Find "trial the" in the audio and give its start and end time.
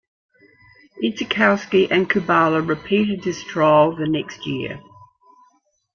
3.43-4.07